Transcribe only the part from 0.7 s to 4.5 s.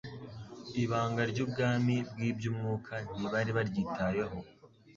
Ibanga ry'ubwami bw'iby'umwuka, ntibari baryitayeho.